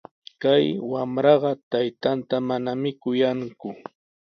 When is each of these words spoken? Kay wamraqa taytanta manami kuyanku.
Kay 0.41 0.65
wamraqa 0.91 1.51
taytanta 1.71 2.35
manami 2.47 2.89
kuyanku. 3.01 3.69